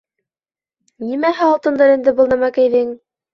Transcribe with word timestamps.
Нимәһе 1.09 1.45
алтындыр 1.49 1.93
инде 1.97 2.15
был 2.23 2.33
нәмәкәйҙең? 2.33 2.91